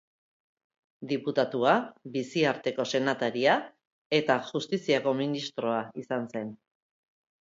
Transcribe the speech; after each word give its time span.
Diputatua, 1.09 1.73
biziarteko 2.15 2.85
senataria 2.93 3.57
eta 4.21 4.39
Justiziako 4.49 5.15
ministroa 5.21 5.79
izan 6.07 6.27
zen. 6.35 6.51